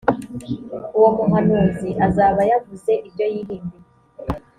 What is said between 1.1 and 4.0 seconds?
muhanuzi azaba yavuze ibyo yihimbiye.